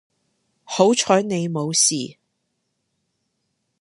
[0.63, 2.17] 好彩你冇事